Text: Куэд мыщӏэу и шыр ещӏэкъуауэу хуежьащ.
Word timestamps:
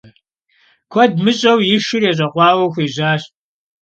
Куэд 0.91 1.11
мыщӏэу 1.23 1.59
и 1.75 1.77
шыр 1.85 2.03
ещӏэкъуауэу 2.09 2.71
хуежьащ. 2.73 3.21